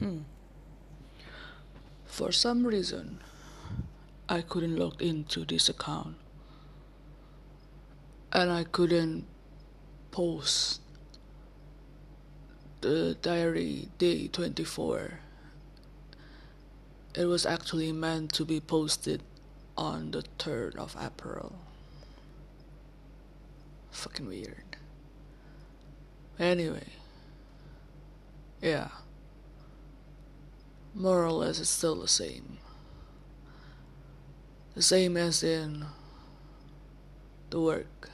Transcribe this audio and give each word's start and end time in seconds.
Hmm. 0.00 0.20
For 2.06 2.32
some 2.32 2.66
reason, 2.66 3.20
I 4.30 4.40
couldn't 4.40 4.76
log 4.76 5.02
into 5.02 5.44
this 5.44 5.68
account. 5.68 6.16
And 8.32 8.50
I 8.50 8.64
couldn't 8.64 9.26
post 10.10 10.80
the 12.80 13.14
diary 13.20 13.88
day 13.98 14.28
24. 14.28 15.20
It 17.14 17.26
was 17.26 17.44
actually 17.44 17.92
meant 17.92 18.32
to 18.34 18.46
be 18.46 18.58
posted 18.58 19.22
on 19.76 20.12
the 20.12 20.24
3rd 20.38 20.76
of 20.76 20.96
April. 20.98 21.52
Fucking 23.90 24.26
weird. 24.26 24.76
Anyway, 26.38 26.88
yeah. 28.62 28.88
More 31.00 31.24
or 31.24 31.32
less, 31.32 31.58
it's 31.58 31.70
still 31.70 31.94
the 31.94 32.06
same. 32.06 32.58
The 34.74 34.82
same 34.82 35.16
as 35.16 35.42
in 35.42 35.86
the 37.48 37.58
work, 37.58 38.10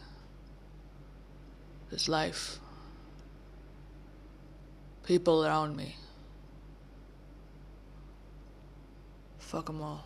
this 1.91 2.09
life, 2.09 2.61
people 5.03 5.45
around 5.45 5.75
me. 5.75 5.97
Fuck 9.41 9.67
them 9.67 9.83
all. 9.83 10.05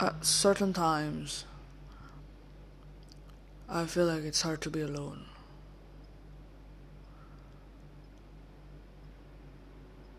At 0.00 0.24
certain 0.24 0.72
times, 0.72 1.44
I 3.68 3.86
feel 3.86 4.06
like 4.06 4.24
it's 4.24 4.42
hard 4.42 4.60
to 4.62 4.70
be 4.70 4.80
alone. 4.80 5.24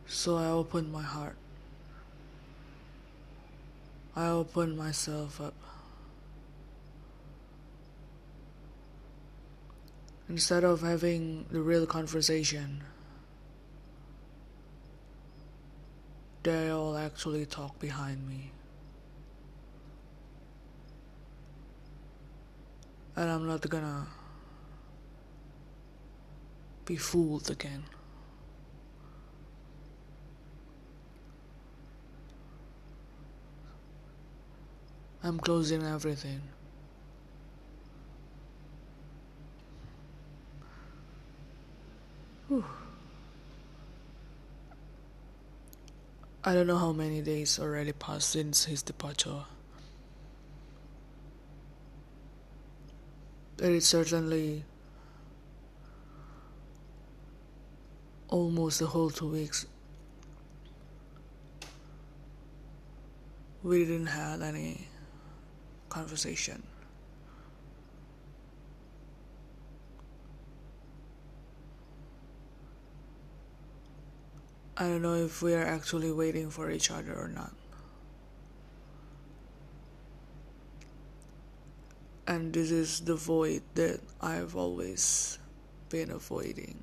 So 0.07 0.37
I 0.37 0.47
opened 0.47 0.91
my 0.91 1.03
heart. 1.03 1.35
I 4.15 4.27
opened 4.27 4.77
myself 4.77 5.41
up. 5.41 5.53
Instead 10.29 10.63
of 10.63 10.81
having 10.81 11.45
the 11.51 11.61
real 11.61 11.85
conversation, 11.85 12.81
they 16.43 16.69
all 16.69 16.97
actually 16.97 17.45
talk 17.45 17.77
behind 17.79 18.27
me. 18.27 18.55
And 23.17 23.30
I'm 23.30 23.47
not 23.47 23.67
gonna 23.69 24.08
be 26.85 26.97
fooled 26.97 27.49
again. 27.49 27.83
I'm 35.23 35.39
closing 35.39 35.81
everything. 35.81 36.41
Whew. 42.47 42.63
I 46.43 46.53
don't 46.53 46.67
know 46.67 46.77
how 46.77 46.91
many 46.91 47.21
days 47.21 47.58
already 47.58 47.91
passed 47.91 48.30
since 48.30 48.66
his 48.66 48.83
departure. 48.83 49.45
It 53.58 53.71
is 53.71 53.88
certainly 53.88 54.66
almost 58.27 58.80
the 58.80 58.88
whole 58.88 59.10
two 59.10 59.30
weeks. 59.30 59.66
We 63.64 63.86
didn't 63.86 64.08
have 64.08 64.42
any 64.42 64.88
conversation. 65.88 66.64
I 74.77 74.83
don't 74.83 75.02
know 75.02 75.15
if 75.15 75.42
we 75.42 75.54
are 75.54 75.65
actually 75.65 76.11
waiting 76.11 76.49
for 76.49 76.70
each 76.70 76.92
other 76.92 77.14
or 77.14 77.30
not. 77.30 77.54
And 82.27 82.53
this 82.53 82.71
is 82.71 83.02
the 83.02 83.15
void 83.15 83.61
that 83.75 83.99
I've 84.19 84.55
always 84.55 85.37
been 85.89 86.09
avoiding. 86.09 86.81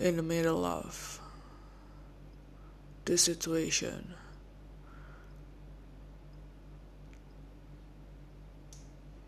In 0.00 0.16
the 0.16 0.22
middle 0.22 0.64
of 0.64 1.20
this 3.04 3.22
situation. 3.22 4.14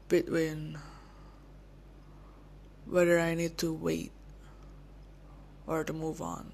Between 0.09 0.79
whether 2.87 3.19
I 3.19 3.35
need 3.35 3.57
to 3.59 3.73
wait 3.73 4.13
or 5.67 5.85
to 5.85 5.93
move 5.93 6.21
on. 6.21 6.53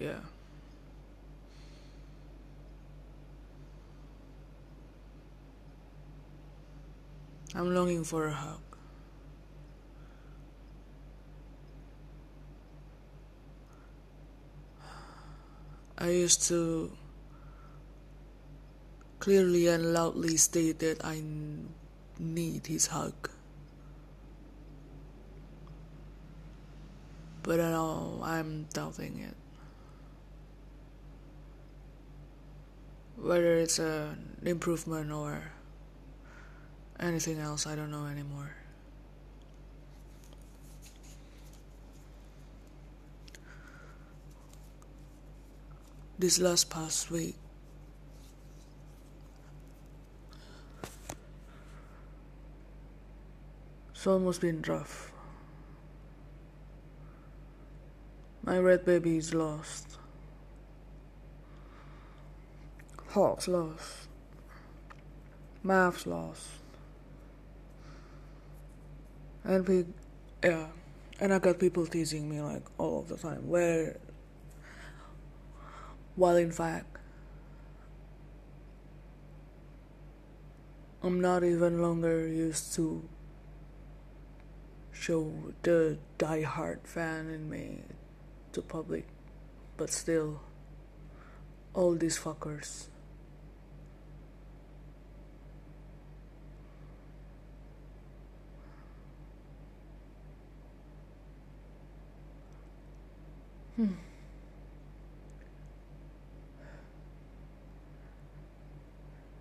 Yeah. 0.00 0.20
I'm 7.54 7.74
longing 7.74 8.04
for 8.04 8.28
a 8.28 8.32
hug. 8.32 8.60
I 15.98 16.10
used 16.10 16.46
to 16.46 16.92
clearly 19.18 19.66
and 19.66 19.92
loudly 19.92 20.36
state 20.36 20.78
that 20.78 21.04
I 21.04 21.24
need 22.20 22.68
his 22.68 22.86
hug. 22.86 23.30
But 27.42 27.58
now 27.58 28.20
I'm 28.22 28.66
doubting 28.72 29.18
it. 29.18 29.47
Whether 33.20 33.58
it's 33.58 33.78
an 33.78 34.38
improvement 34.44 35.10
or 35.10 35.42
anything 37.00 37.38
else, 37.40 37.66
I 37.66 37.74
don't 37.74 37.90
know 37.90 38.06
anymore. 38.06 38.54
This 46.18 46.40
last 46.40 46.70
past 46.70 47.10
week, 47.10 47.36
it's 53.90 54.06
almost 54.06 54.40
been 54.40 54.62
rough. 54.62 55.12
My 58.42 58.58
red 58.58 58.84
baby 58.84 59.16
is 59.16 59.34
lost. 59.34 59.98
Hawk's 63.08 63.48
lost. 63.48 64.08
Math's 65.62 66.06
lost. 66.06 66.46
And 69.44 69.66
we, 69.66 69.86
yeah, 70.44 70.66
and 71.18 71.32
I 71.32 71.38
got 71.38 71.58
people 71.58 71.86
teasing 71.86 72.28
me 72.28 72.42
like 72.42 72.62
all 72.76 73.00
of 73.00 73.08
the 73.08 73.16
time. 73.16 73.48
Where, 73.48 73.96
while 76.16 76.36
in 76.36 76.52
fact, 76.52 76.98
I'm 81.02 81.20
not 81.20 81.44
even 81.44 81.80
longer 81.80 82.26
used 82.26 82.74
to 82.74 83.08
show 84.92 85.32
the 85.62 85.96
die-hard 86.18 86.80
fan 86.84 87.30
in 87.30 87.48
me 87.48 87.78
to 88.52 88.60
public, 88.60 89.06
but 89.78 89.90
still, 89.90 90.40
all 91.72 91.94
these 91.94 92.18
fuckers. 92.18 92.88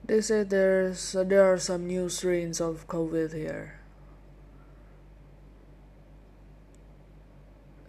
They 0.05 0.21
say 0.21 0.43
there's 0.43 1.13
there 1.13 1.51
are 1.51 1.57
some 1.57 1.87
new 1.87 2.07
strains 2.07 2.61
of 2.61 2.87
COVID 2.87 3.33
here. 3.33 3.79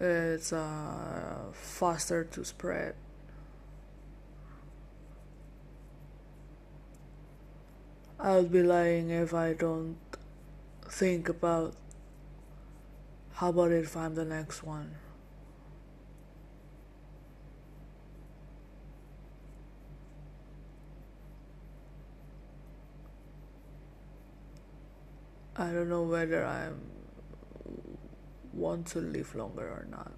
It's 0.01 0.53
uh, 0.53 1.53
faster 1.53 2.25
to 2.25 2.45
spread. 2.45 2.95
I 8.19 8.37
would 8.37 8.51
be 8.51 8.63
lying 8.63 9.11
if 9.11 9.35
I 9.35 9.53
don't 9.53 9.99
think 10.89 11.29
about 11.29 11.75
how 13.35 13.51
about 13.51 13.71
if 13.71 13.97
I'm 13.97 14.15
the 14.15 14.25
next 14.25 14.63
one. 14.63 14.97
I 25.61 25.73
don't 25.73 25.89
know 25.89 26.05
whether 26.05 26.47
I 26.47 26.69
want 28.53 28.87
to 28.89 29.01
live 29.01 29.35
longer 29.35 29.67
or 29.67 29.89
not. 29.91 30.13